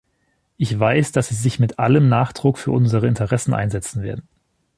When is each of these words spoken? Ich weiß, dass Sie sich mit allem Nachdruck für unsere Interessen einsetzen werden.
Ich 0.57 0.79
weiß, 0.79 1.11
dass 1.11 1.27
Sie 1.29 1.35
sich 1.35 1.59
mit 1.59 1.77
allem 1.77 2.09
Nachdruck 2.09 2.57
für 2.57 2.71
unsere 2.71 3.05
Interessen 3.05 3.53
einsetzen 3.53 4.01
werden. 4.01 4.27